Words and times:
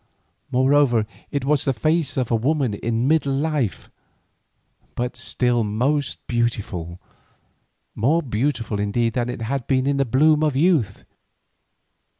Moreover 0.51 1.05
it 1.29 1.45
was 1.45 1.63
the 1.63 1.73
face 1.75 2.17
of 2.17 2.31
a 2.31 2.35
woman 2.35 2.73
in 2.73 3.07
middle 3.07 3.35
life, 3.35 3.91
but 4.95 5.15
still 5.15 5.63
most 5.63 6.25
beautiful, 6.25 6.99
more 7.93 8.23
beautiful 8.23 8.79
indeed 8.79 9.13
than 9.13 9.29
it 9.29 9.43
had 9.43 9.67
been 9.67 9.85
in 9.85 9.97
the 9.97 10.05
bloom 10.05 10.41
of 10.43 10.55
youth. 10.55 11.03